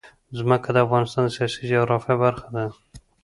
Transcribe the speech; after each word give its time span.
ځمکه 0.37 0.69
د 0.73 0.77
افغانستان 0.85 1.23
د 1.25 1.29
سیاسي 1.35 1.61
جغرافیه 1.71 2.15
برخه 2.23 2.47
ده. 2.55 2.65